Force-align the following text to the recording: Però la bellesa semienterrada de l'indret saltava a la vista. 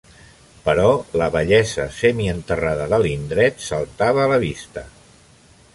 Però 0.67 0.85
la 1.21 1.27
bellesa 1.35 1.85
semienterrada 1.97 2.87
de 2.95 3.01
l'indret 3.05 3.63
saltava 3.69 4.25
a 4.25 4.31
la 4.35 4.41
vista. 4.49 4.87